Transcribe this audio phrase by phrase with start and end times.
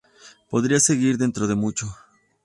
[0.49, 1.85] Podría seguir dentro de mucho.